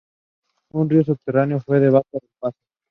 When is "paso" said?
2.39-2.57